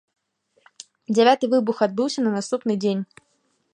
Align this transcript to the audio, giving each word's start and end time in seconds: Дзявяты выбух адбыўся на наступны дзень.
Дзявяты 1.13 1.45
выбух 1.53 1.77
адбыўся 1.89 2.19
на 2.25 2.31
наступны 2.37 2.73
дзень. 2.87 3.01